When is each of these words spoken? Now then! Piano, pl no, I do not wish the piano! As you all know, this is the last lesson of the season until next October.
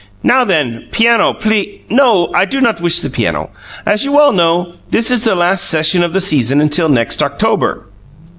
Now 0.23 0.43
then! 0.45 0.85
Piano, 0.91 1.31
pl 1.31 1.63
no, 1.91 2.31
I 2.33 2.45
do 2.45 2.59
not 2.59 2.81
wish 2.81 3.01
the 3.01 3.09
piano! 3.11 3.51
As 3.85 4.03
you 4.03 4.19
all 4.19 4.31
know, 4.31 4.73
this 4.89 5.11
is 5.11 5.25
the 5.25 5.35
last 5.35 5.71
lesson 5.75 6.03
of 6.03 6.11
the 6.13 6.19
season 6.21 6.59
until 6.59 6.89
next 6.89 7.21
October. 7.21 7.85